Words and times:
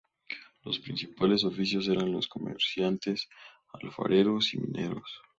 Los 0.63 0.79
principales 0.79 1.43
oficios 1.43 1.87
eran 1.87 2.11
los 2.11 2.25
de 2.25 2.29
comerciantes, 2.29 3.29
alfareros 3.71 4.51
y 4.55 4.57
mineros. 4.57 5.21